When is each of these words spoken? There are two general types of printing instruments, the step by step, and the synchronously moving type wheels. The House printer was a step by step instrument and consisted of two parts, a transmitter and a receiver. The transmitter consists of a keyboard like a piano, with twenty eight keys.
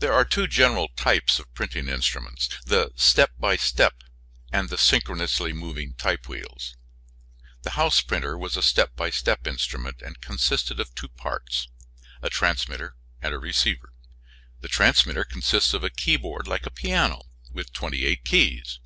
There 0.00 0.12
are 0.12 0.26
two 0.26 0.46
general 0.46 0.88
types 0.96 1.38
of 1.38 1.54
printing 1.54 1.88
instruments, 1.88 2.46
the 2.66 2.90
step 2.94 3.30
by 3.38 3.56
step, 3.56 4.04
and 4.52 4.68
the 4.68 4.76
synchronously 4.76 5.54
moving 5.54 5.94
type 5.94 6.28
wheels. 6.28 6.76
The 7.62 7.70
House 7.70 8.02
printer 8.02 8.36
was 8.36 8.58
a 8.58 8.62
step 8.62 8.94
by 8.96 9.08
step 9.08 9.46
instrument 9.46 10.02
and 10.02 10.20
consisted 10.20 10.78
of 10.78 10.94
two 10.94 11.08
parts, 11.08 11.68
a 12.20 12.28
transmitter 12.28 12.96
and 13.22 13.32
a 13.32 13.38
receiver. 13.38 13.94
The 14.60 14.68
transmitter 14.68 15.24
consists 15.24 15.72
of 15.72 15.84
a 15.84 15.88
keyboard 15.88 16.46
like 16.46 16.66
a 16.66 16.70
piano, 16.70 17.22
with 17.50 17.72
twenty 17.72 18.04
eight 18.04 18.26
keys. 18.26 18.78